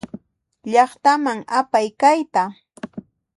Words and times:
Llaqtaman 0.71 1.39
apay 1.59 1.87
kayta. 2.01 2.43